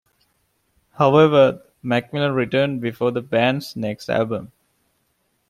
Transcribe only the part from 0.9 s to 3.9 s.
However, McMillan returned before the band's